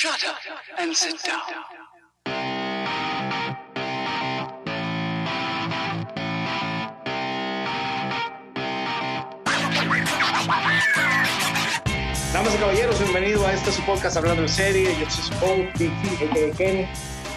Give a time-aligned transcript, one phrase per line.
[0.00, 0.38] Shut up
[0.78, 1.42] and sit down.
[12.32, 14.88] Damas y caballeros, bienvenidos a este su podcast hablando en serie.
[14.98, 16.56] Yo soy su.
[16.56, 16.88] Kenny,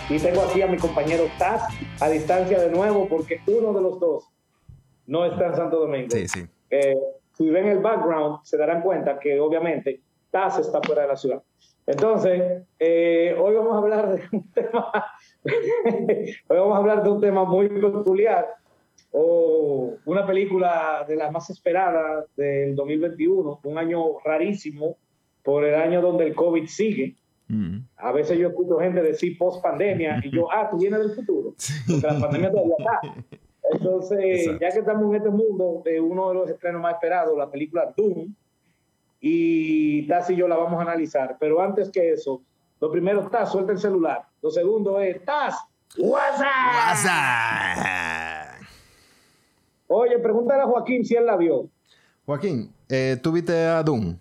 [0.09, 1.64] y tengo aquí a mi compañero Taz
[2.00, 4.23] a distancia de nuevo porque uno de los dos
[5.05, 6.07] no está en Santo Domingo.
[6.11, 6.48] Sí, sí.
[6.70, 6.95] Eh,
[7.34, 10.00] si ven el background, se darán cuenta que obviamente
[10.32, 11.43] Taz está fuera de la ciudad.
[11.86, 14.91] Entonces, eh, hoy vamos a hablar de un tema,
[15.44, 18.48] hoy vamos a hablar de un tema muy peculiar,
[19.12, 24.98] o una película de las más esperadas del 2021, un año rarísimo
[25.43, 27.16] por el año donde el COVID sigue.
[27.48, 27.80] Mm.
[27.98, 31.54] A veces yo escucho gente decir post pandemia y yo, ah, tú vienes del futuro,
[31.88, 33.40] porque la pandemia todavía está.
[33.71, 34.59] Entonces, Exacto.
[34.62, 37.93] ya que estamos en este mundo de uno de los estrenos más esperados, la película
[37.95, 38.34] Doom,
[39.26, 41.38] y Taz y yo la vamos a analizar.
[41.40, 42.44] Pero antes que eso,
[42.82, 44.27] lo primero, Taz, suelta el celular.
[44.41, 45.55] Lo segundo es, Taz,
[45.98, 46.46] WhatsApp.
[46.90, 48.62] WhatsApp.
[49.88, 51.70] Oye, pregúntale a Joaquín si él la vio.
[52.26, 54.18] Joaquín, eh, ¿tú viste a Doom?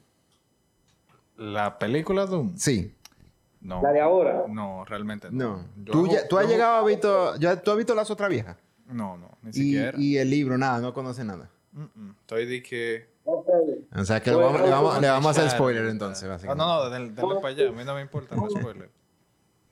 [1.37, 2.57] ¿La película Doom?
[2.57, 2.95] Sí.
[3.61, 3.81] No.
[3.83, 4.45] La de ahora.
[4.49, 5.57] No, realmente no.
[5.77, 5.85] No.
[5.85, 8.57] ¿Tú, hago- ya- tú has llegado a visto, ya, tú has visto las otras viejas?
[8.87, 9.99] No, no, ni Y, siquiera.
[9.99, 11.49] y el libro, nada, no conoce nada.
[11.73, 12.11] Mm, mm.
[12.21, 13.09] Estoy de que...
[13.95, 16.65] O sea que le Bueno, vamos, le vamos- le vamos a hacer spoiler entonces, básicamente.
[16.65, 17.69] no, no, dale, dale para allá.
[17.69, 18.89] A mí no me importa, no spoiler.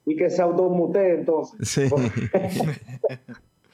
[0.07, 1.69] Y que se automute entonces.
[1.69, 1.89] Sí.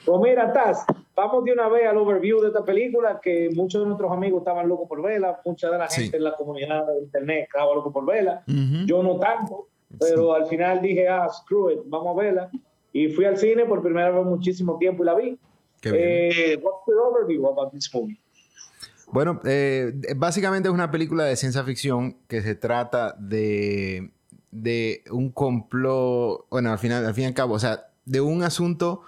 [0.05, 0.84] Pues mira, Taz,
[1.17, 4.69] vamos de una vez al overview de esta película que muchos de nuestros amigos estaban
[4.69, 6.02] locos por verla, mucha de la Sí.
[6.02, 8.44] gente en la comunidad de internet estaba loco por verla.
[8.47, 8.86] Ujú.
[8.86, 9.67] Yo no tanto,
[9.98, 12.50] pero al final dije, ah, screw it, vamos a verla.
[12.92, 15.39] Y fui al cine por primera vez en muchísimo tiempo y la vi.
[15.80, 16.05] Qué bien.
[16.06, 18.17] Eh, what's your overview about this movie?
[19.07, 24.11] Bueno, eh, básicamente es una película de ciencia ficción que se trata de,
[25.11, 29.03] un complot, bueno, al final, al fin y al cabo, o sea, de un asunto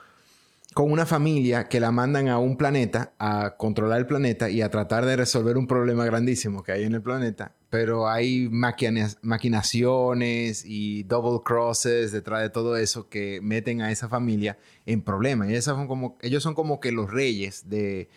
[0.75, 4.71] con una familia que la mandan a un planeta a controlar el planeta y a
[4.71, 10.65] tratar de resolver un problema grandísimo que hay en el planeta, pero hay maquina- maquinaciones
[10.65, 15.51] y double crosses detrás de todo eso que meten a esa familia en problemas.
[15.51, 18.09] Y esas son como, ellos son como que los reyes de,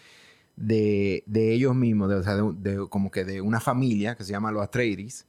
[0.61, 4.31] de, de ellos mismos, de, o sea, de, como que de una familia que se
[4.31, 5.27] llama los Atreides.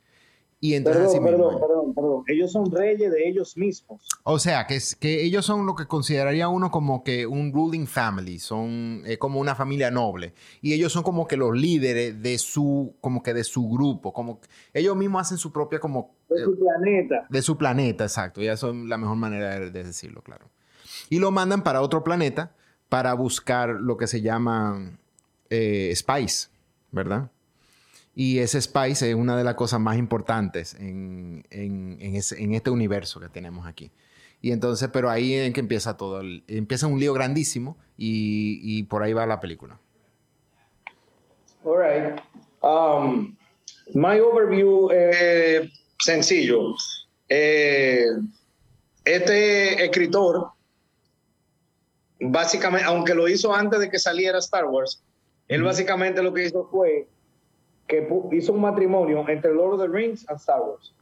[0.64, 2.24] Y entonces Perdón, así mismo, perdón, perdón, perdón.
[2.28, 4.06] Ellos son reyes de ellos mismos.
[4.22, 7.86] o sea, que, es- que ellos son lo que consideraría uno como que un ruling
[7.88, 10.34] family, son eh, como una familia noble.
[10.60, 14.38] Y ellos son como que los líderes de su, como que de su grupo, como
[14.72, 16.14] ellos mismos hacen su propia como...
[16.28, 17.26] De eh, su planeta.
[17.28, 18.40] de su planeta, exacto.
[18.40, 20.46] Y eso es la mejor manera de, de decirlo, claro.
[21.10, 22.54] Y lo mandan para otro planeta
[22.88, 24.92] para buscar lo que se llama
[25.54, 26.48] eh, Spice,
[26.90, 27.30] ¿verdad?
[28.14, 31.98] Y ese Spice es una de las cosas más importantes en, en-
[32.54, 33.90] este universo que tenemos aquí.
[34.40, 36.20] Y entonces, pero ahí es que empieza todo.
[36.48, 39.78] empieza un lío grandísimo y, y por ahí va la película.
[41.64, 42.20] All right.
[42.62, 43.36] Um,
[43.94, 46.74] my overview eh, sencillo.
[47.28, 48.06] Eh,
[49.04, 50.50] este escritor,
[52.20, 55.02] básicamente, aunque lo hizo antes de que saliera Star Wars,
[55.54, 57.08] él básicamente lo que hizo fue
[57.88, 60.94] que hizo un matrimonio entre Lord of the Rings and Star Wars.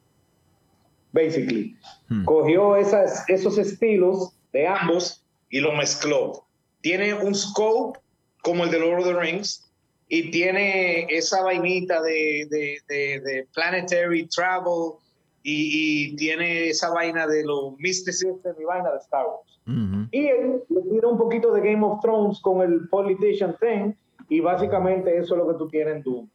[1.12, 1.76] Basically.
[2.08, 2.24] Hmm.
[2.24, 6.44] Cogió esas, esos estilos de ambos y lo mezcló.
[6.80, 7.98] Tiene un scope
[8.42, 9.70] como el de Lord of the Rings
[10.08, 14.94] y tiene esa vainita de, de- de- de planetary travel
[15.42, 19.60] y, y tiene esa vaina de los mysticism y vaina de Star Wars.
[19.66, 20.08] Ujú.
[20.10, 23.92] Y él le tira un poquito de Game of Thrones con el politician thing
[24.30, 26.28] y básicamente eso es lo que tú tienes en Doom.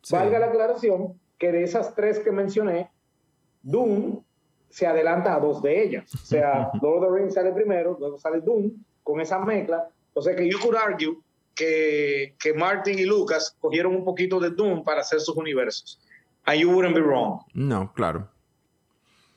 [0.00, 0.14] Sí.
[0.14, 2.90] Valga la aclaración que de esas tres que mencioné,
[3.62, 4.22] Doom
[4.70, 6.14] se adelanta a dos de ellas.
[6.14, 8.72] O sea, Lord of the Rings sale primero, luego sale Doom
[9.02, 9.88] con esa mezcla.
[10.14, 11.18] O sea que you could argue
[11.56, 16.00] que, que Martin y Lucas cogieron un poquito de Doom para hacer sus universos.
[16.46, 17.40] And you wouldn't be wrong.
[17.52, 18.28] No, claro.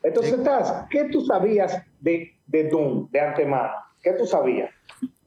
[0.03, 3.73] Entonces, Taz, ¿qué tú sabías de, de Doom de antemano?
[4.03, 4.69] ¿Qué tú sabías?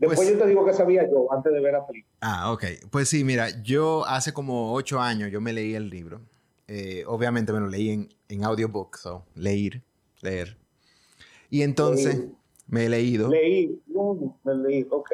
[0.01, 2.13] Después Pues- yo te digo qué sabía yo antes de ver la película.
[2.21, 2.65] Ah, ok.
[2.91, 6.21] Pues sí, mira, yo hace como ocho años yo me leí el libro.
[6.67, 9.83] Eh, obviamente me lo leí en, en audiobook, so, leer,
[10.23, 10.57] leer.
[11.51, 12.33] Y entonces Leí.
[12.69, 13.29] me he leído.
[13.29, 15.11] Leí, Doom, me leí, ok.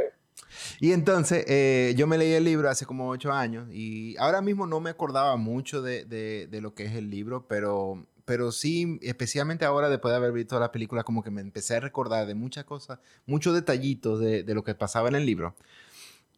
[0.80, 4.66] Y entonces eh, yo me leí el libro hace como ocho años y ahora mismo
[4.66, 8.98] no me acordaba mucho de, de- de lo que es el libro, pero, pero sí,
[9.02, 12.34] especialmente ahora después de haber visto la película, como que me empecé a recordar de
[12.34, 15.54] muchas cosas, muchos detallitos de, de lo que pasaba en el libro.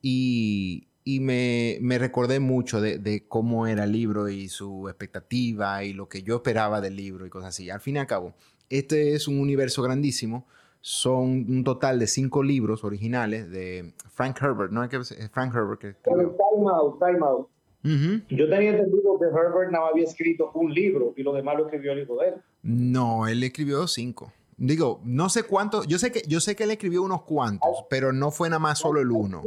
[0.02, 5.82] Y, y me, me recordé mucho de, de cómo era el libro y su expectativa
[5.82, 7.70] y lo que yo esperaba del libro y cosas así.
[7.70, 8.34] Al fin y al cabo,
[8.68, 10.46] este es un universo grandísimo.
[10.80, 14.86] Son un total de cinco libros originales de Frank Herbert, ¿no?
[15.32, 16.36] Frank Herbert que escribió.
[16.36, 17.48] time out, time out.
[17.84, 18.22] Ujú.
[18.30, 21.92] Yo tenía entendido que Herbert no había escrito un libro y lo demás lo escribió
[21.92, 22.34] el hijo de él.
[22.62, 24.32] No, él escribió cinco.
[24.56, 28.12] Digo, no sé cuántos, yo sé que, yo sé que él escribió unos cuantos, pero
[28.12, 29.42] no fue nada más solo el uno.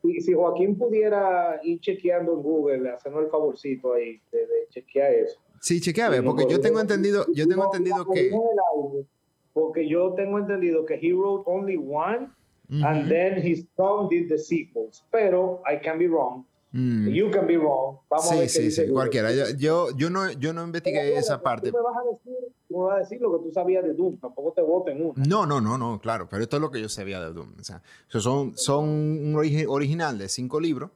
[0.00, 5.12] Si, si Joaquín pudiera ir chequeando en Google, hacernos el favorcito ahí de, de chequear
[5.12, 5.38] eso.
[5.60, 8.30] Sí, chequea, a ver, Sí, porque yo tengo entendido, yo tengo entendido que...
[9.52, 12.28] Porque yo tengo entendido que he wrote only one
[12.82, 13.08] and Ujú.
[13.08, 15.04] then his son did the sequels.
[15.12, 16.44] Pero I can be wrong.
[16.76, 17.08] Mm.
[17.10, 17.98] You can be wrong.
[18.10, 19.32] Vamos a ver Sí, sí, sí, cualquiera.
[19.32, 21.70] Yo, yo, yo no, yo no investigué Pero, esa tú parte.
[21.70, 22.32] me vas a decir,
[22.68, 24.16] tú me vas a decir lo que tú sabías de Doom.
[24.18, 25.14] Tampoco te voten uno.
[25.16, 27.54] No, no, no, no, claro, pero esto es lo que yo sabía de Doom.
[27.60, 30.90] O sea, so- son, son un origi- original de cinco libros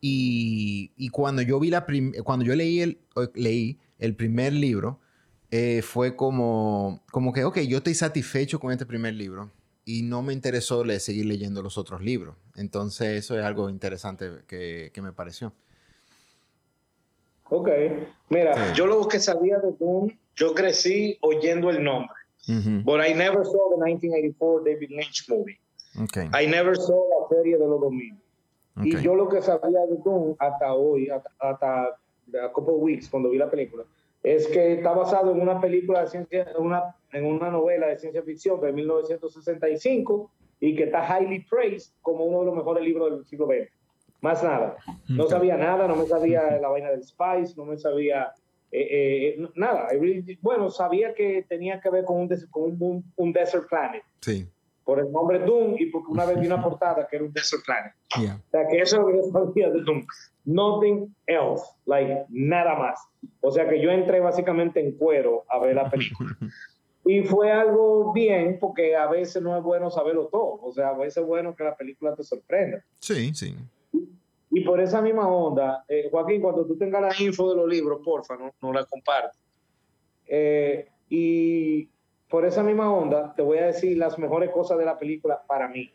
[0.00, 1.84] y, y cuando yo vi la
[2.22, 2.98] cuando yo leí el,
[3.34, 5.00] leí el primer libro,
[5.50, 9.50] eh, fue como, como que, ok, yo estoy satisfecho con este primer libro
[9.90, 12.36] y no me interesó le- seguir leyendo los otros libros.
[12.56, 15.54] Entonces, eso es algo interesante que, que me pareció.
[17.50, 17.68] Ok.
[18.28, 18.74] Mira, Sí.
[18.76, 22.12] yo lo que sabía de Doom, yo crecí oyendo el nombre.
[22.84, 25.58] But I never saw the 1984 David Lynch movie.
[26.02, 28.14] ok, I never saw la serie de los 2000.
[28.84, 29.02] Y ok.
[29.02, 31.82] yo lo que sabía de Doom hasta hoy, hasta, hasta
[32.44, 33.84] a couple of weeks, cuando vi la película,
[34.22, 37.96] es que está basado en una película de ciencia, en una, en una novela de
[37.98, 40.30] ciencia ficción de 1965
[40.60, 43.70] y que está highly praised como uno de los mejores libros del siglo XX.
[44.20, 44.76] Más nada.
[45.08, 48.32] No sabía nada, no me sabía la vaina del Spice, no me sabía
[48.72, 49.88] eh, eh, nada.
[50.42, 54.46] Bueno, sabía que tenía que ver con un, con un- un desert planet, Sí,
[54.88, 57.62] por el nombre Doom y porque una vez vi una portada que era un desert
[57.62, 57.92] planet.
[58.18, 58.36] yeah.
[58.36, 60.06] O sea, que eso es lo que de Doom.
[60.46, 62.98] Nothing else, like, nada más.
[63.42, 66.30] O sea, que yo entré básicamente en cuero a ver la película.
[67.04, 70.58] Y fue algo bien, porque a veces no es bueno saberlo todo.
[70.60, 72.84] O sea, a veces es bueno que la película te sorprenda.
[72.98, 73.56] Sí, sí.
[74.50, 78.02] Y por esa misma onda, eh, Joaquín, cuando tú tengas la info de los libros,
[78.04, 79.38] porfa, no, no la compartas.
[80.26, 81.37] Eh, y
[82.38, 85.66] por esa misma onda, te voy a decir las mejores cosas de la película para
[85.66, 85.92] mí.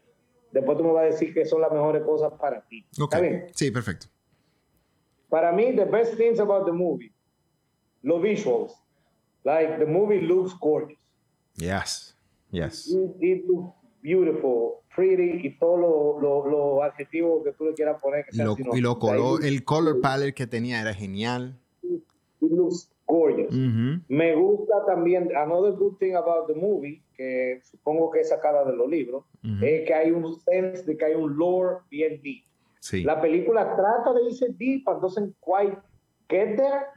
[0.52, 2.86] Después tú me vas a decir que son las mejores cosas para ti.
[3.00, 3.14] Ok.
[3.14, 3.46] ¿Está bien?
[3.56, 4.08] Sí, perfecto.
[5.30, 7.14] Para mí, the best things about the movie,
[8.02, 8.74] los visuals.
[9.46, 11.00] Like, the movie looks gorgeous.
[11.56, 12.18] Yes.
[12.52, 12.90] Yes.
[12.90, 18.02] It, it looks beautiful, pretty, y todos los lo, lo adjetivos que tú le quieras
[18.02, 18.26] poner.
[18.26, 21.58] Que Lo- y lo color, el color palette que tenía era genial.
[21.84, 22.02] It
[22.52, 23.54] looks gorgeous.
[24.08, 28.76] Me gusta también, another good thing about the movie, que supongo que es sacada de
[28.76, 29.24] los libros,
[29.62, 32.44] es que hay un sense de que hay un lore bien deep.
[32.80, 33.04] Sí.
[33.04, 35.78] La película trata de irse deep, doesn't quite
[36.30, 36.88] get there,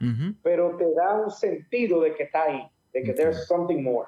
[0.43, 4.07] pero te da un sentido de que está ahí, de que there's something more.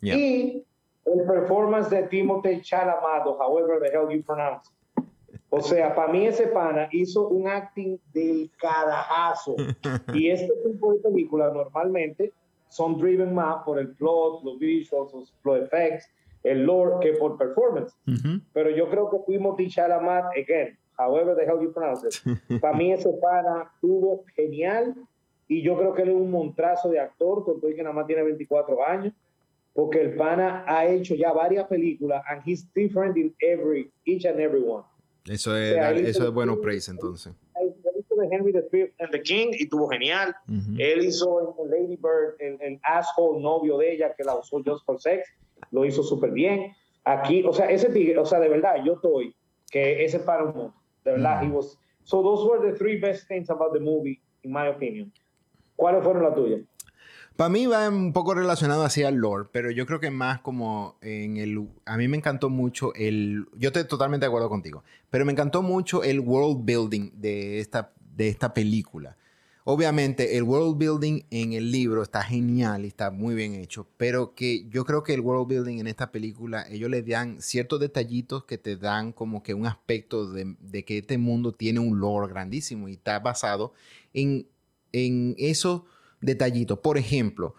[0.00, 0.16] Yeah.
[0.16, 0.64] Y
[1.04, 4.70] el performance de Timothée Chalamet, o however the hell you pronounce.
[5.54, 9.54] O sea, para mí ese pana hizo un acting del carajazo.
[10.14, 12.32] y este tipo de películas normalmente
[12.68, 15.12] son driven más por el plot, los visuals,
[15.44, 16.10] los, effects,
[16.42, 17.94] el lore, que por performance.
[18.06, 18.40] Ujú.
[18.54, 22.14] Pero yo creo que Timothy Chalamet, again, however the hell you pronounce it,
[22.62, 24.94] para mí ese pana estuvo genial
[25.48, 27.94] y yo creo que él es un montrazo de actor, con todo y que nada
[27.94, 29.12] más tiene 24 años,
[29.74, 34.40] porque el pana ha hecho ya varias películas and he's different in every, each and
[34.40, 34.84] every one.
[35.28, 37.32] Eso es, sea, dar- él eso hizo- es bueno praise entonces.
[37.60, 40.34] Él hizo de Henry V and the King y estuvo genial.
[40.48, 40.76] Ujú.
[40.78, 44.84] Él hizo en Lady Bird el, el asshole novio de ella que la usó just
[44.84, 45.28] for sex,
[45.70, 46.72] lo hizo súper bien.
[47.04, 49.34] Aquí, o sea, ese tigre, o sea, de verdad, yo estoy
[49.70, 50.74] que ese para un mundo.
[51.04, 51.78] De verdad, he was.
[52.04, 55.12] So those were the three best things about the movie, in my opinion.
[55.76, 56.60] ¿Cuáles fueron las tuyas?
[57.36, 60.98] Para mí va un poco relacionado así al lore, pero yo creo que más como
[61.00, 61.68] en el...
[61.86, 63.46] A mí me encantó mucho el...
[63.56, 67.92] Yo estoy totalmente de acuerdo contigo, pero me encantó mucho el world building de esta,
[68.14, 69.16] de esta película.
[69.64, 74.34] Obviamente el world building en el libro está genial y está muy bien hecho, pero
[74.34, 78.44] que yo creo que el world building en esta película, ellos le dan ciertos detallitos
[78.44, 82.26] que te dan como que un aspecto de, de que este mundo tiene un lore
[82.26, 83.72] grandísimo y está basado
[84.12, 84.48] en,
[84.90, 85.82] en esos
[86.22, 86.78] detallitos.
[86.78, 87.54] Por ejemplo,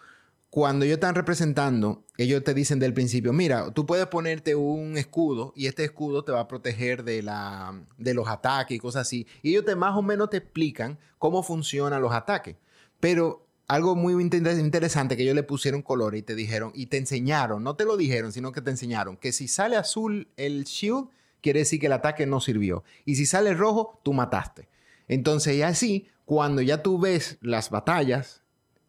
[0.50, 5.52] cuando ellos están representando, ellos te dicen del principio, mira, tú puedes ponerte un escudo
[5.56, 9.26] y este escudo te va a proteger de, la, de los ataques y cosas así.
[9.42, 12.56] Y ellos te más o menos te explican cómo funcionan los ataques.
[13.00, 16.98] Pero algo muy inter- interesante que ellos le pusieron color y te dijeron, y te
[16.98, 21.08] enseñaron, no te lo dijeron, sino que te enseñaron, que si sale azul el shield,
[21.40, 22.84] quiere decir que el ataque no sirvió.
[23.04, 24.68] Y si sale rojo, tú mataste.
[25.08, 28.43] Entonces, y así, cuando ya tú ves las batallas,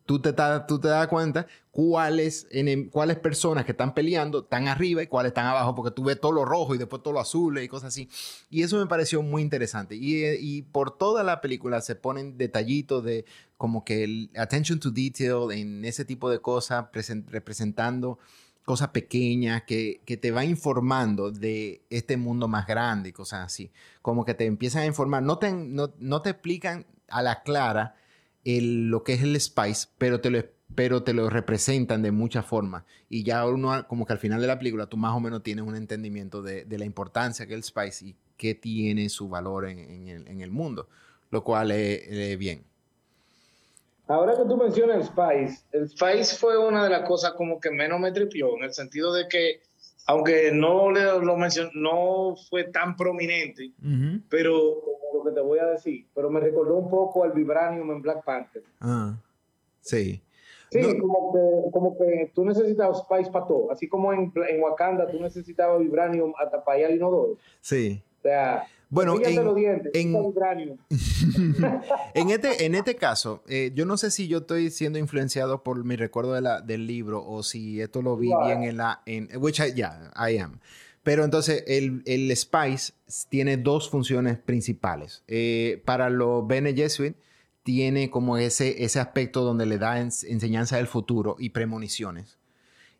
[0.06, 0.34] tú te,
[0.68, 2.48] tú te das cuenta cuáles,
[2.92, 6.32] cuáles personas que están peleando están arriba y cuáles están abajo, porque tú ves todo
[6.32, 8.08] lo rojo y después todo lo azul y cosas así.
[8.50, 9.96] Y eso me pareció muy interesante.
[9.96, 13.26] Y, y por toda la película se ponen detallitos de
[13.58, 16.86] como que el attention to detail en ese tipo de cosas,
[17.28, 18.20] representando
[18.64, 23.72] cosas pequeñas que, que, te va informando de este mundo más grande y cosas así.
[24.02, 27.96] Como que te empiezan a informar, no te, no, no te explican a la clara
[28.46, 30.42] el, lo que es el Spice, pero te lo,
[30.74, 32.84] pero te lo representan de muchas formas.
[33.10, 35.66] Y ya uno, como que al final de la película, tú más o menos tienes
[35.66, 39.80] un entendimiento de, de la importancia que el Spice y qué tiene su valor en,
[39.80, 40.88] en, el, en el, mundo,
[41.32, 42.64] lo cual es, es bien.
[44.08, 47.72] Ahora que tú mencionas el Spice, el Spice fue una de las cosas como que
[47.72, 49.62] menos me tripió, en el sentido de que,
[50.06, 54.22] aunque no le, lo mencioné, no fue tan prominente, uh -huh.
[54.30, 54.76] pero
[55.26, 58.64] que te voy a decir, pero me recordó un poco al Vibranium en Black Panther.
[58.80, 59.18] Ah,
[59.82, 60.22] sí.
[60.72, 61.00] Sí, no.
[61.00, 65.20] como, que, como que tú necesitabas Spice para todo, así como en, en Wakanda tú
[65.20, 67.38] necesitabas Vibranium hasta para ir al inodoro.
[67.62, 68.02] Sí.
[68.20, 70.16] O sea, bueno, en, dientes, en,
[72.14, 75.84] en, este, en este caso, eh, yo no sé si yo estoy siendo influenciado por
[75.84, 78.46] mi recuerdo de la, del libro o si esto lo vi wow.
[78.46, 79.02] bien en la...
[79.06, 80.60] En, which I, yeah, I am.
[81.06, 82.94] Pero entonces el, el Spice
[83.30, 85.24] tiene dos funciones principales.
[85.28, 87.16] Eh, para los Bene Gesserit
[87.62, 92.40] tiene como ese, ese aspecto donde le da enseñanza del futuro y premoniciones.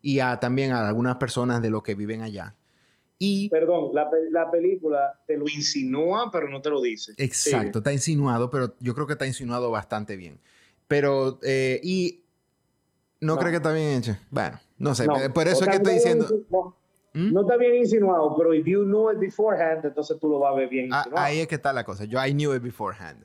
[0.02, 2.54] Y a, también a algunas personas de lo que viven allá.
[3.18, 7.12] Y, Perdón, la, la, película te lo insinúa, pero no te lo dice.
[7.16, 7.78] Exacto, sí.
[7.78, 10.38] está insinuado, pero yo creo que está insinuado bastante bien.
[10.86, 12.20] Pero, eh, y
[13.20, 14.16] no, no, creo que está bien hecho.
[14.30, 15.14] Bueno, no sé, no.
[15.34, 16.28] por eso es que estoy diciendo...
[16.50, 16.76] No,
[17.16, 17.32] ¿Mm?
[17.32, 20.56] no, está bien insinuado, pero if you knew it beforehand, entonces tú lo vas a
[20.56, 21.16] ver bien insinuado.
[21.16, 22.04] Ah, ahí es que está la cosa.
[22.04, 23.24] Yo I knew it beforehand.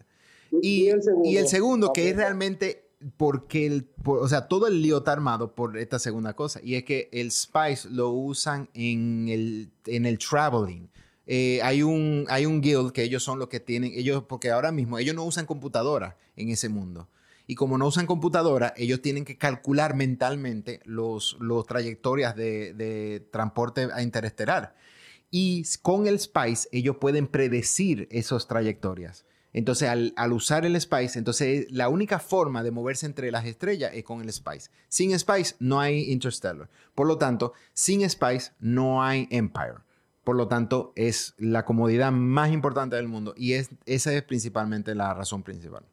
[0.61, 4.47] Y, y, el segundo, y el segundo que es realmente porque el, por, o sea,
[4.47, 8.11] todo el lío está armado por esta segunda cosa, y es que el Spice lo
[8.11, 10.89] usan en el, en el traveling.
[11.27, 14.71] Eh, hay, un, hay un guild que ellos son los que tienen, ellos, porque ahora
[14.71, 17.09] mismo ellos no usan computadora en ese mundo.
[17.51, 23.27] Y como no usan computadora, ellos tienen que calcular mentalmente los, los trayectorias de, de
[23.29, 24.73] transporte interestelar.
[25.31, 29.25] Y con el Spice, ellos pueden predecir esas trayectorias.
[29.51, 33.91] Entonces, al, al, usar el Spice, entonces la única forma de moverse entre las estrellas
[33.95, 34.69] es con el Spice.
[34.87, 36.69] Sin Spice no hay Interstellar.
[36.95, 39.79] Por lo tanto, sin Spice no hay Empire.
[40.23, 44.95] Por lo tanto, es la comodidad más importante del mundo y es, esa es principalmente
[44.95, 45.83] la razón principal.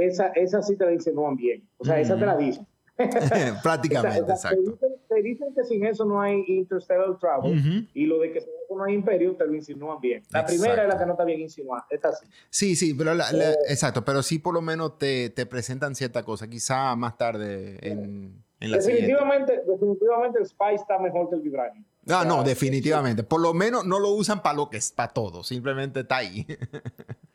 [0.00, 1.68] Esa, esa sí te la no bien.
[1.78, 2.00] O sea, mm.
[2.00, 2.66] esa te la dicen.
[3.62, 4.62] Prácticamente, esa, esa, exacto.
[4.62, 7.88] Te dicen, te dicen, que sin eso no hay Interstellar Travel uh -huh.
[7.92, 10.22] y lo de que sin eso no hay Imperio te lo insinúan bien.
[10.30, 10.62] La exacto.
[10.62, 11.86] primera es la que no está bien insinuada.
[11.90, 12.26] Esta sí.
[12.50, 15.96] Sí, sí, pero la, la, eh, exacto, pero sí por lo menos te, te presentan
[15.96, 19.72] cierta cosa, quizá más tarde en, en la definitivamente, siguiente.
[19.72, 21.84] Definitivamente el Spice está mejor que el Vibranium.
[22.06, 23.24] No, no, definitivamente.
[23.24, 26.46] Por lo menos no lo usan para lo que es, para todo, simplemente está ahí.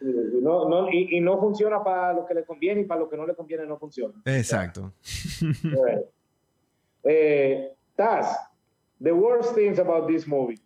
[0.00, 3.16] No, no, y, y, no funciona para lo que le conviene y para lo que
[3.16, 4.14] no le conviene no funciona.
[4.24, 4.92] Exacto.
[7.04, 8.36] eh, Taz,
[9.00, 10.60] the worst things about this movie.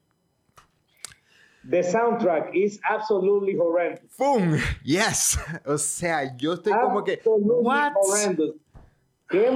[1.69, 4.17] The soundtrack is absolutely horrendous.
[4.17, 4.59] ¡Boom!
[4.83, 5.39] Yes.
[5.67, 7.21] O sea, yo estoy como que.
[7.25, 7.93] What?
[7.97, 8.55] Horrendous.
[9.29, 9.47] ¿Qué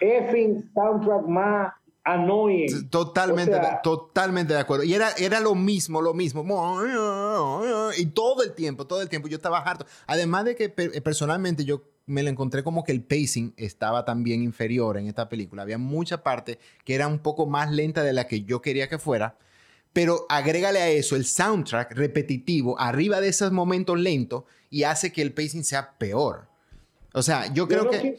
[0.00, 1.72] effing soundtrack más
[2.04, 2.88] annoying.
[2.90, 4.84] Totalmente, o sea, totalmente de acuerdo.
[4.84, 6.44] Y era, era lo mismo, lo mismo.
[7.96, 9.86] Y todo el tiempo, todo el tiempo yo estaba harto.
[10.06, 14.98] Además de que personalmente yo me lo encontré como que el pacing estaba también inferior
[14.98, 15.62] en esta película.
[15.62, 18.98] Había mucha parte que era un poco más lenta de la que yo quería que
[18.98, 19.38] fuera.
[19.92, 25.22] Pero agrégale a eso el soundtrack repetitivo arriba de esos momentos lentos y hace que
[25.22, 26.48] el pacing sea peor.
[27.12, 28.18] O sea, yo creo yo no que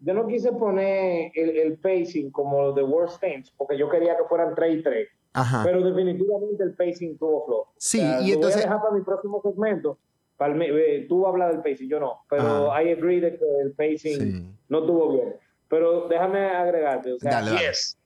[0.00, 4.24] yo no quise poner el, el, pacing como The Worst Things, porque yo quería que
[4.24, 5.08] fueran 3 y 3.
[5.32, 5.62] Ajá.
[5.64, 7.72] Pero definitivamente el pacing tuvo flojo.
[7.76, 8.56] Sí, o sea, y entonces.
[8.56, 9.98] Voy a dejar para mi próximo segmento.
[10.36, 12.24] Para el, eh, tú hablas del pacing, yo no.
[12.28, 12.68] Pero.
[12.68, 14.46] I agree de que el pacing sí.
[14.68, 15.36] no tuvo bien.
[15.68, 17.12] Pero déjame agregarte.
[17.12, 17.68] O sea, dale, dale.
[17.68, 17.96] Yes,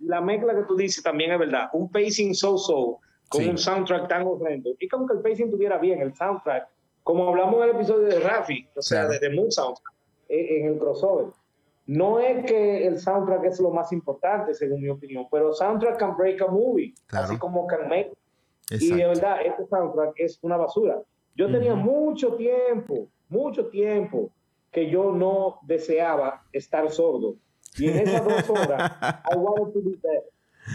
[0.00, 1.68] la mezcla que tú dices también es verdad.
[1.72, 3.48] Un pacing so-so con sí.
[3.48, 4.70] un soundtrack tan horrendo.
[4.78, 6.68] Y como que el pacing tuviera bien, el soundtrack,
[7.02, 9.12] como hablamos en el episodio de Rafi, o sea, claro.
[9.12, 9.97] de, de Moon Soundtrack
[10.28, 11.26] en el crossover.
[11.86, 16.16] No es que el soundtrack es lo más importante, según mi opinión, pero soundtrack can
[16.16, 17.26] break a movie, claro.
[17.26, 18.12] así como can make.
[18.70, 18.84] Exacto.
[18.84, 21.00] Y de verdad, este soundtrack es una basura.
[21.34, 21.82] Yo tenía uh -huh.
[21.82, 24.30] mucho tiempo, mucho tiempo
[24.70, 27.36] que yo no deseaba estar sordo.
[27.78, 28.92] Y en esas dos horas,
[29.32, 30.24] I wanted to be dead.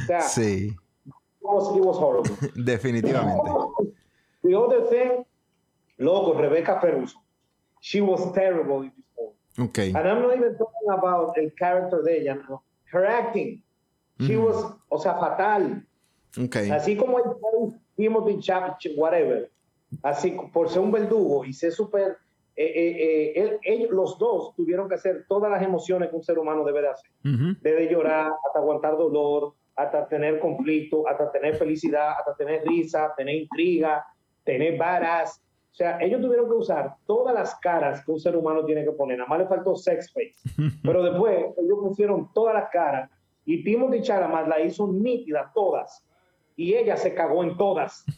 [0.04, 0.68] O sea, sí.
[0.70, 2.32] it was horrible.
[2.56, 3.50] Definitivamente.
[4.44, 5.26] The other thing,
[5.98, 7.18] loco, Rebecca Peruso.
[7.82, 9.33] She was terrible in this movie.
[9.60, 9.78] Ok.
[9.94, 12.64] And I'm not even talking about el character de ella, no.
[12.92, 13.62] Her acting.
[14.20, 15.86] She was, o sea, fatal.
[16.42, 16.56] Ok.
[16.72, 17.24] Así como el
[17.96, 19.52] Timothy Chap, whatever.
[20.02, 22.18] Así, por ser un verdugo y ser súper...
[22.56, 26.24] eh, eh, eh, él- ellos, los dos tuvieron que hacer todas las emociones que un
[26.24, 27.10] ser humano debe de hacer.
[27.26, 27.56] Ujú.
[27.62, 33.36] Desde llorar, hasta aguantar dolor, hasta tener conflicto, hasta tener felicidad, hasta tener risa, tener
[33.36, 34.06] intriga,
[34.44, 35.42] tener varas.
[35.74, 38.92] O sea, ellos tuvieron que usar todas las caras que un ser humano tiene que
[38.92, 39.18] poner.
[39.18, 40.36] Nada más le faltó sex face.
[40.84, 43.10] Pero después ellos pusieron todas las caras
[43.44, 46.06] y Timothy Chalamet la hizo nítida todas.
[46.56, 48.06] Y ella se cagó en todas.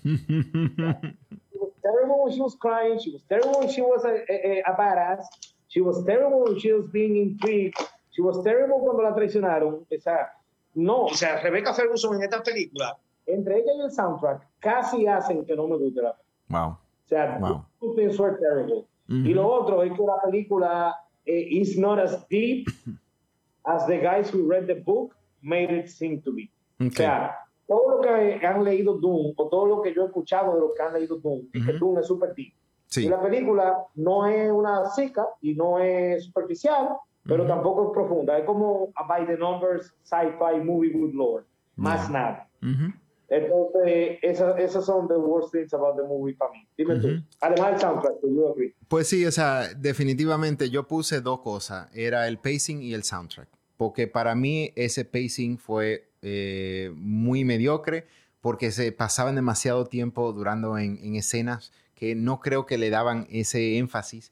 [1.55, 2.99] She was terrible when she was crying.
[2.99, 5.23] She was terrible when she was a, a, a badass.
[5.69, 7.79] She was terrible when she was being intrigued.
[8.11, 9.85] She was terrible cuando la traicionaron.
[9.89, 10.33] O sea,
[10.73, 15.45] no, o sea, Rebecca Ferguson en esta película, entre ella y el soundtrack, casi hacen
[15.45, 16.25] que no me guste la película.
[16.49, 16.77] Wow.
[17.05, 17.95] O sea, Wow.
[17.95, 18.85] things were terrible.
[19.07, 20.95] Y lo otro es que la película
[21.25, 22.67] eh, is not as deep
[23.65, 26.49] as the guys who read the book made it seem to be.
[26.79, 26.93] O Ok.
[26.93, 27.35] sea,
[27.67, 30.71] todo lo que han leído Doom, o todo lo que yo he escuchado de los
[30.75, 32.53] que han leído Doom, es que Doom es super deep.
[32.87, 33.05] Sí.
[33.05, 36.89] Y la película no es una zica y no es superficial,
[37.23, 38.37] pero tampoco es profunda.
[38.37, 41.43] Es como a by the numbers sci-fi movie with lore.
[41.75, 42.11] Más Yeah.
[42.19, 42.49] nada.
[43.29, 46.67] Entonces, esas, esas son the worst things about the movie para mí.
[46.77, 47.07] Dime tú.
[47.07, 47.23] Ujú.
[47.41, 48.75] Además del soundtrack, you agree?
[48.87, 51.89] Pues sí, o sea, definitivamente yo puse dos cosas.
[51.95, 53.49] Era el pacing y el soundtrack.
[53.77, 58.05] Porque para mí ese pacing fue eh, muy mediocre
[58.41, 63.27] porque se pasaban demasiado tiempo durando en, en escenas que no creo que le daban
[63.31, 64.31] ese énfasis.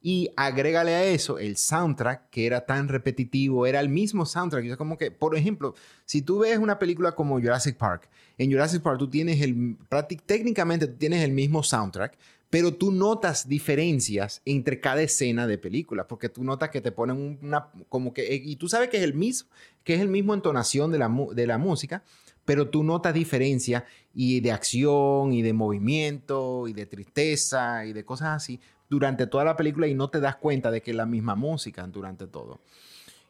[0.00, 4.64] Y agrégale a eso el soundtrack, que era tan repetitivo, era el mismo soundtrack.
[4.64, 5.74] Yo como que, por ejemplo,
[6.04, 9.76] si tú ves una película como Jurassic Park, en Jurassic Park tú tienes el,
[10.24, 12.16] técnicamente tú tienes el mismo soundtrack,
[12.50, 17.38] pero tú notas diferencias entre cada escena de película, porque tú notas que te ponen
[17.42, 19.50] una, como que, y tú sabes que es el mismo,
[19.84, 22.04] que es el mismo entonación de la, de la música,
[22.44, 28.04] pero tú notas diferencia y de acción y de movimiento y de tristeza y de
[28.04, 31.06] cosas así durante toda la película y no te das cuenta de que es la
[31.06, 32.58] misma música durante todo.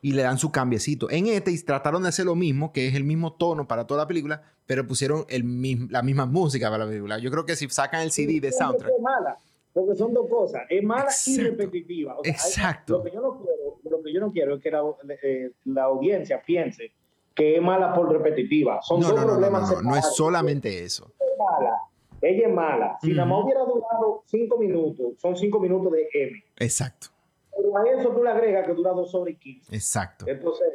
[0.01, 1.11] Y le dan su cambiecito.
[1.11, 4.03] En este y trataron de hacer lo mismo, que es el mismo tono para toda
[4.03, 7.19] la película, pero pusieron el la misma música para la película.
[7.19, 8.93] Yo creo que si sacan el CD de soundtrack.
[8.97, 9.37] Es mala,
[9.73, 10.63] porque son dos cosas.
[10.71, 11.43] Es mala y Exacto.
[11.51, 12.17] repetitiva.
[12.17, 12.93] O sea, hay- Exacto.
[12.99, 14.83] lo, que yo no quiero, lo que yo no quiero es que la,
[15.23, 16.93] eh, la audiencia piense
[17.35, 18.81] que es mala por repetitiva.
[18.83, 21.11] Son No, dos no, no, problemas no, no, no es solamente eso.
[21.19, 21.73] es mala.
[22.21, 22.99] Ella es mala.
[23.01, 23.45] Si nada más Ujú.
[23.47, 26.45] hubiera durado cinco minutos, son cinco minutos de M.
[26.59, 27.09] Exacto,
[27.57, 29.75] Pero a eso tú le agregas que dura dos horas y quince.
[29.75, 30.27] exacto.
[30.29, 30.67] Entonces,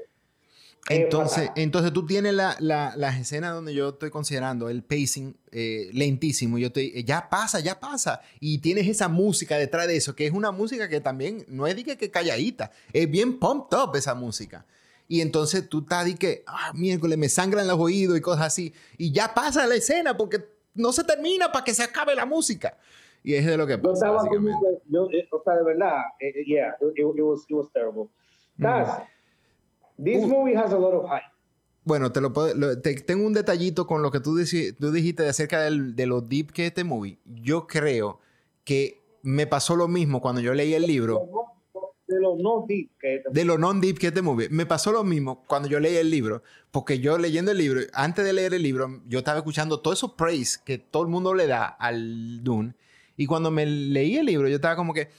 [0.89, 5.33] es Entonces, entonces tú tienes la, la- las escenas donde yo estoy considerando el pacing
[5.51, 6.57] eh, lentísimo.
[6.57, 8.19] Yo estoy, eh, ya pasa, ya pasa.
[8.41, 11.75] Y tienes esa música detrás de eso, que es una música que también no es
[11.77, 14.65] de que, calladita, es bien pumped up esa música.
[15.07, 18.73] Y entonces tú estás de que, ah, miércoles, me sangran los oídos y cosas así.
[18.97, 20.39] Y ya pasa la escena porque
[20.75, 22.77] no se termina para que se acabe la música.
[23.23, 24.67] Y es de lo que pasa, como básicamente.
[24.89, 28.09] yo, eh, o sea, de verdad, eh, eh, yeah, it, it was, it was terrible.
[28.59, 29.01] Taz,
[30.03, 30.27] this Uh.
[30.27, 31.23] movie has a lot of hype.
[31.85, 34.91] Bueno, te lo puedo, lo- te- tengo un detallito con lo que tú, deci- tú
[34.91, 37.19] dijiste acerca del- de lo deep que es este movie.
[37.25, 38.19] Yo creo
[38.63, 41.27] que me pasó lo mismo cuando yo leí el libro,
[42.13, 44.49] De los no deep que este- de lo non-deep que es este movie.
[44.49, 48.23] Me pasó lo mismo cuando yo leí el libro, porque yo leyendo el libro, antes
[48.25, 51.47] de leer el libro, yo estaba escuchando todo eso praise que todo el mundo le
[51.47, 52.75] da al Dune.
[53.17, 55.09] Y cuando me leí el libro, yo estaba como que,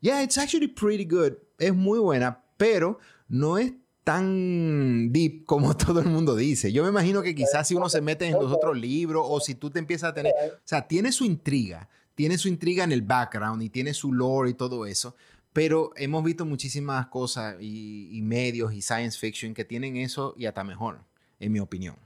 [0.00, 1.32] yeah, it's actually pretty good.
[1.58, 3.72] Es muy buena, pero no es
[4.04, 6.72] tan deep como todo el mundo dice.
[6.72, 9.54] Yo me imagino que quizás si uno se mete en los otros libros o si
[9.54, 13.02] tú te empiezas a tener, o sea, tiene su intriga, tiene su intriga en el
[13.02, 15.14] background y tiene su lore y todo eso,
[15.58, 20.46] pero hemos visto muchísimas cosas y, y medios y science fiction que tienen eso y
[20.46, 21.00] hasta mejor,
[21.40, 21.96] en mi opinión.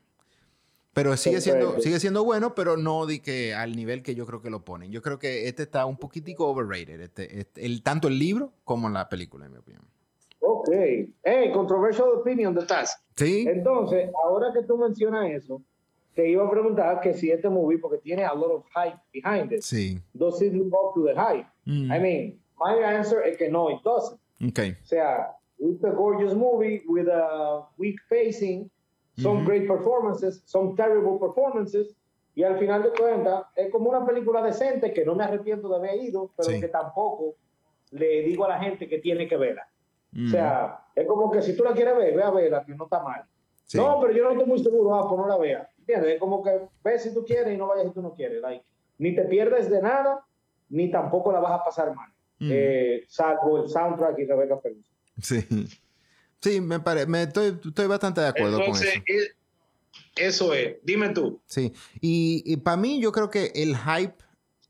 [0.94, 4.40] Pero sigue siendo, sigue siendo bueno, pero no di que al nivel que yo creo
[4.40, 4.90] que lo ponen.
[4.90, 8.88] Yo creo que este está un poquitico overrated, este, este- el, tanto el libro como
[8.88, 9.84] la película, en mi opinión.
[10.40, 10.70] Ok.
[11.22, 13.02] Hey, controversial opinion de Taz.
[13.16, 15.60] Sí, Entonces, ahora que tú mencionas eso,
[16.14, 19.52] te iba a preguntar que si este movie, porque tiene a lot of hype behind
[19.52, 20.00] it, sí.
[20.14, 21.46] does it live up to the hype?
[21.66, 21.92] Mm.
[21.92, 24.20] I mean, my answer is que no, it doesn't.
[24.46, 24.58] Ok.
[24.82, 28.70] O sea, it's a gorgeous movie with a weak pacing,
[29.18, 31.94] some great performances, some terrible performances,
[32.34, 35.76] y al final de cuentas es como una película decente que no me arrepiento de
[35.76, 36.60] haber ido, pero Sí.
[36.60, 37.34] que tampoco
[37.90, 39.68] le digo a la gente que tiene que verla.
[40.12, 40.26] Mm.
[40.26, 42.84] O sea, es como que si tú la quieres ver, ve a verla, que no
[42.84, 43.22] está mal.
[43.66, 43.78] Sí.
[43.78, 45.68] No, pero yo no estoy muy seguro, ah, pues no la veas.
[45.78, 46.14] ¿Entiendes?
[46.14, 48.40] Es como que ves si tú quieres y no vayas si tú no quieres.
[48.40, 48.64] Like,
[48.98, 50.24] ni te pierdes de nada,
[50.70, 52.11] ni tampoco la vas a pasar mal.
[52.42, 52.50] Mm.
[52.52, 54.84] Eh, salvo el soundtrack y Rebecca Ferguson.
[55.22, 55.46] Sí.
[56.40, 59.32] Sí, me parece, me estoy, estoy bastante de acuerdo Entonces, con eso.
[60.16, 60.74] eso es.
[60.82, 61.40] Dime tú.
[61.46, 61.72] Sí.
[62.00, 64.16] Y, para mí, yo creo que el hype,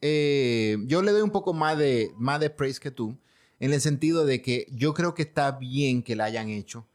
[0.03, 3.17] eh, yo le doy un poco más de, más de praise que tú,
[3.59, 6.87] en el sentido de que yo creo que está bien que la hayan hecho.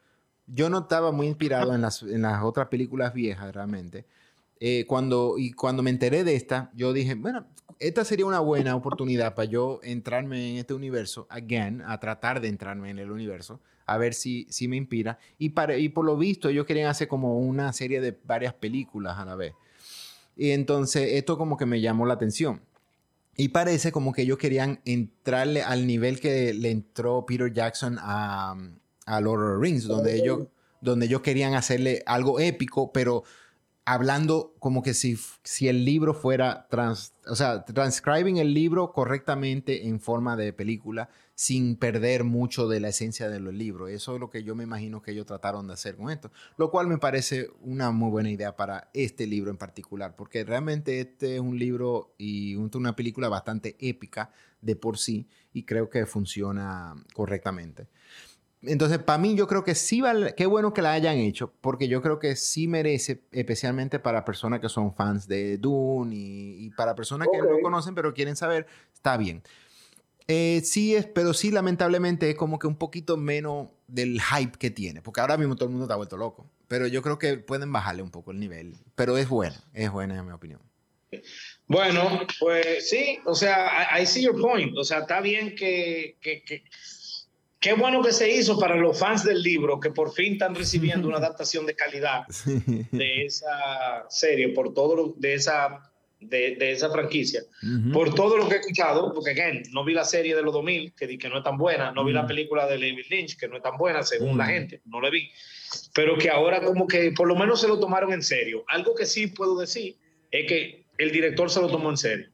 [0.46, 4.06] Yo no estaba muy inspirado en las, en las otras películas viejas, realmente.
[4.60, 7.48] Eh, cuando, y cuando me enteré de esta, yo dije, bueno,
[7.80, 12.48] esta sería una buena oportunidad para yo entrarme en este universo, again, a tratar de
[12.48, 15.20] entrarme en el universo, a ver si, si me inspira.
[15.38, 19.18] Y, para, y por lo visto, ellos querían hacer como una serie de varias películas
[19.18, 19.54] a la vez.
[20.36, 22.62] Y entonces, esto como que me llamó la atención.
[23.36, 28.56] Y parece como que ellos querían entrarle al nivel que le entró Peter Jackson a,
[29.06, 30.48] a Lord of the Rings, donde ellos,
[30.82, 33.24] donde ellos querían hacerle algo épico, pero
[33.88, 39.88] hablando como que si, si el libro fuera, trans, o sea, transcribing el libro correctamente
[39.88, 43.90] en forma de película sin perder mucho de la esencia de los libros.
[43.90, 46.70] Eso es lo que yo me imagino que ellos trataron de hacer con esto, lo
[46.70, 51.36] cual me parece una muy buena idea para este libro en particular, porque realmente este
[51.36, 56.94] es un libro y una película bastante épica de por sí y creo que funciona
[57.14, 57.88] correctamente.
[58.64, 61.88] Entonces, para mí, yo creo que sí vale, qué bueno que la hayan hecho, porque
[61.88, 66.96] yo creo que sí merece, especialmente para personas que son fans de Dune y, para
[66.96, 69.44] personas que no conocen pero quieren saber, está bien.
[70.28, 74.72] Eh, sí es, pero sí lamentablemente es como que un poquito menos del hype que
[74.72, 77.72] tiene, porque ahora mismo todo el mundo está vuelto loco, pero yo creo que pueden
[77.72, 80.60] bajarle un poco el nivel, pero es buena, es buena en mi opinión.
[81.68, 86.44] Bueno, pues sí, o sea, I, see your point, o sea, está bien que, que,
[86.44, 86.64] que
[87.60, 91.08] Qué bueno que se hizo para los fans del libro, que por fin están recibiendo
[91.08, 92.28] una adaptación de calidad
[92.92, 97.42] de esa serie, por todo lo, de esa de, de esa franquicia.
[97.94, 100.94] Por todo lo que he escuchado, porque again, no vi la serie de los 2000,
[100.94, 103.58] que, que no es tan buena, no vi la película de David Lynch, que no
[103.58, 105.30] es tan buena según la gente, no la vi,
[105.94, 108.64] pero que ahora como que por lo menos se lo tomaron en serio.
[108.68, 109.96] Algo que sí puedo decir
[110.32, 112.30] es que el director se lo tomó en serio.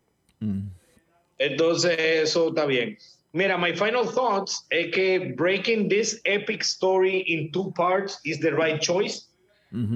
[1.38, 2.98] Entonces, eso está bien.
[3.34, 8.52] Mira, my final thoughts es que breaking this epic story in two parts is the
[8.52, 9.28] right choice.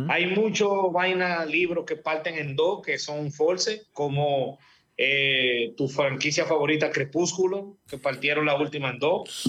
[0.10, 4.58] Hay mucho vaina, libros que parten en dos, que son false, como
[4.98, 9.48] eh, tu franquicia favorita Crepúsculo, que partieron la última en dos,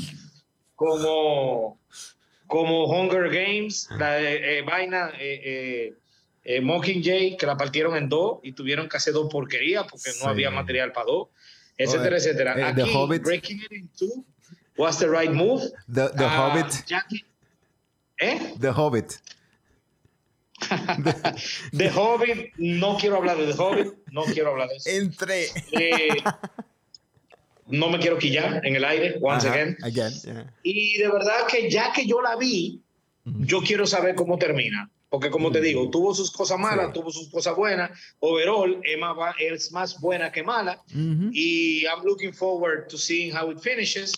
[0.77, 1.81] como,
[2.47, 5.95] como Hunger Games, la eh, vaina eh,
[6.61, 10.51] Mockingjay, que la partieron en dos y tuvieron que hacer dos porquerías porque no había
[10.51, 11.29] material para dos
[11.79, 12.59] etcétera, etcétera.
[12.59, 13.23] Eh, Aquí, the Hobbit.
[13.23, 14.25] Breaking It in Two
[14.77, 15.63] was the right move.
[15.89, 16.85] The, the uh, Hobbit.
[16.87, 17.25] Jackie,
[18.21, 18.55] ¿Eh?
[18.59, 19.21] The Hobbit.
[21.73, 24.91] The Hobbit, no quiero hablar de The Hobbit, no quiero hablar de eso.
[24.91, 25.47] Entre.
[25.71, 26.17] Eh,
[27.69, 29.77] no me quiero quillar en el aire, once again.
[29.83, 30.53] again yeah.
[30.65, 32.83] Y de verdad que ya que yo la vi,
[33.25, 34.91] yo quiero saber cómo termina.
[35.09, 36.93] Porque como te digo, tuvo sus cosas malas, sí.
[36.93, 37.91] tuvo sus cosas buenas.
[38.21, 40.83] Overall, es más, es más buena que mala.
[40.95, 41.31] Uh -huh.
[41.33, 44.13] Y I'm looking forward to seeing how it finishes.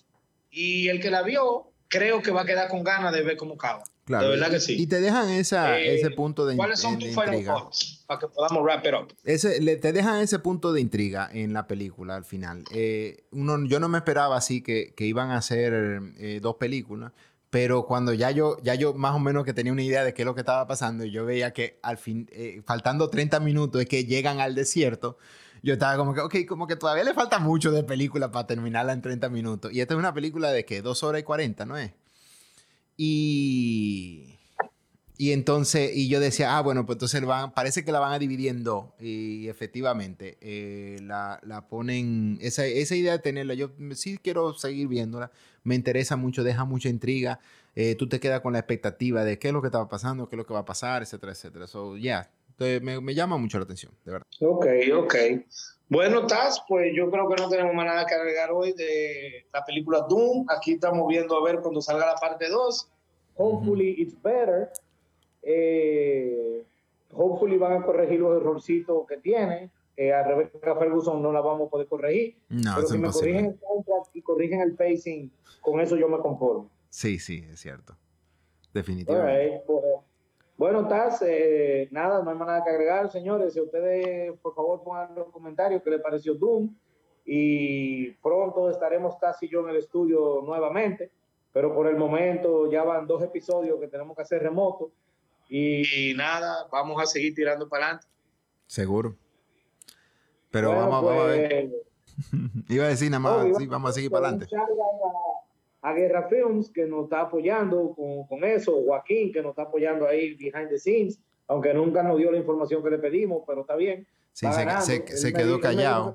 [0.50, 3.54] Y el que la vio, creo que va a quedar con ganas de ver cómo
[3.54, 3.84] acaba.
[4.04, 4.24] Claro.
[4.24, 4.74] De verdad que sí.
[4.80, 8.02] Y te dejan esa, eh, ese punto de ¿Cuáles son tus final thoughts?
[8.08, 9.14] Para que podamos wrap it up.
[9.22, 12.64] Ese, le, te dejan ese punto de intriga en la película al final.
[12.72, 17.12] Eh, uno, yo no me esperaba así que, que iban a hacer eh, dos películas.
[17.50, 20.22] Pero cuando ya yo, ya yo más o menos que tenía una idea de qué
[20.22, 23.82] es lo que estaba pasando y yo veía que al fin, eh, faltando 30 minutos
[23.82, 25.18] es que llegan al desierto,
[25.62, 28.92] yo estaba como que, ok, como que todavía le falta mucho de película para terminarla
[28.92, 29.72] en 30 minutos.
[29.72, 31.92] Y esta es una película de que 2 horas y 40, ¿no es?
[32.96, 34.36] Y...
[35.20, 38.18] Y entonces, y yo decía, ah, bueno, pues entonces van, parece que la van a
[38.18, 38.86] dividir en dos.
[38.98, 44.88] Y efectivamente, eh, la, la, ponen, esa, esa idea de tenerla, yo sí quiero seguir
[44.88, 45.30] viéndola,
[45.64, 47.40] me interesa mucho, deja mucha intriga.
[47.74, 50.36] Eh, tú te quedas con la expectativa de qué es lo que estaba pasando, qué
[50.36, 51.66] es lo que va a pasar, etcétera, etcétera.
[51.66, 54.26] So, ya, yeah, me, me, llama mucho la atención, de verdad.
[54.40, 55.14] Ok, ok.
[55.88, 59.64] Bueno, Taz, pues yo creo que no tenemos más nada que agregar hoy de la
[59.64, 60.46] película Doom.
[60.48, 62.88] Aquí estamos viendo a ver cuando salga la parte 2.
[63.36, 64.02] Hopefully uh -huh.
[64.02, 64.70] it's better.
[65.42, 66.64] Eh,
[67.12, 69.70] hopefully van a corregir los errorcitos que tiene.
[70.00, 72.38] Eh, a Rebecca Ferguson no la vamos a poder corregir.
[72.48, 73.32] No, pero es si imposible.
[73.34, 76.70] me corrigen el contract y corrigen el pacing, con eso yo me conformo.
[76.88, 77.94] Sí, sí, es cierto.
[78.72, 79.56] Definitivamente.
[79.56, 79.84] Right, pues,
[80.56, 83.52] bueno, Taz, eh, nada, no hay más nada que agregar, señores.
[83.52, 86.74] Si ustedes, por favor, pongan en los comentarios qué les pareció Doom.
[87.26, 91.10] Y pronto estaremos Taz y yo en el estudio nuevamente.
[91.52, 94.92] Pero por el momento ya van dos episodios que tenemos que hacer remoto.
[95.50, 98.06] Y nada, vamos a seguir tirando para adelante.
[98.66, 99.14] Seguro.
[100.50, 101.70] Pero Bueno, vamos, vamos a ver.
[101.70, 101.82] pues,
[102.68, 104.54] Iba a decir nada más, no, iba- sí, vamos a seguir para adelante.
[105.82, 108.72] A, a Guerra Films, que nos está apoyando con, con eso.
[108.84, 111.18] Joaquín, que nos está apoyando ahí behind the scenes.
[111.48, 114.06] Aunque nunca nos dio la información que le pedimos, pero está bien.
[114.32, 116.14] Sí, se, se- se quedó dijo- callado.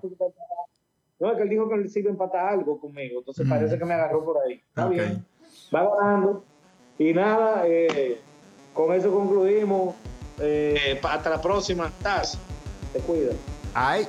[1.19, 3.19] No, es que él dijo que él sí iba a empatar algo conmigo.
[3.19, 3.49] Entonces Mm.
[3.49, 4.61] parece que me agarró por ahí.
[4.67, 5.25] Está bien.
[5.73, 6.43] Va ganando.
[6.99, 8.19] Y nada, eh,
[8.73, 9.95] con eso concluimos.
[10.39, 11.91] Eh, hasta la próxima.
[12.01, 12.37] Taz,
[12.93, 13.31] te cuida.
[13.73, 14.05] Ay.